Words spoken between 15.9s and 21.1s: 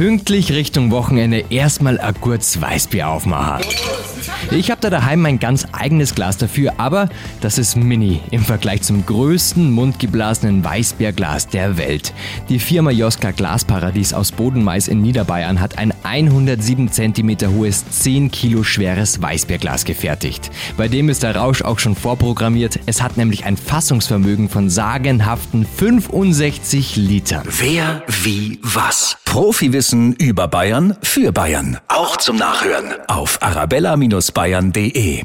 107 cm hohes, 10 Kilo schweres Weißbierglas gefertigt. Bei dem